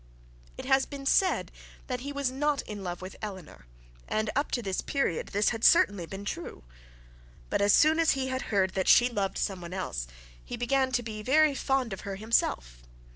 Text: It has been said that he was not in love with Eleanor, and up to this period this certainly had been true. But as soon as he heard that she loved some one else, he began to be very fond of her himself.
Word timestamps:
It 0.57 0.65
has 0.65 0.87
been 0.87 1.05
said 1.05 1.51
that 1.85 1.99
he 1.99 2.11
was 2.11 2.31
not 2.31 2.63
in 2.63 2.83
love 2.83 3.03
with 3.03 3.15
Eleanor, 3.21 3.67
and 4.07 4.31
up 4.35 4.49
to 4.53 4.63
this 4.63 4.81
period 4.81 5.27
this 5.27 5.51
certainly 5.61 6.01
had 6.01 6.09
been 6.09 6.25
true. 6.25 6.63
But 7.51 7.61
as 7.61 7.71
soon 7.71 7.99
as 7.99 8.13
he 8.13 8.29
heard 8.29 8.71
that 8.71 8.87
she 8.87 9.09
loved 9.09 9.37
some 9.37 9.61
one 9.61 9.73
else, 9.73 10.07
he 10.43 10.57
began 10.57 10.91
to 10.93 11.03
be 11.03 11.21
very 11.21 11.53
fond 11.53 11.93
of 11.93 12.01
her 12.01 12.15
himself. 12.15 12.81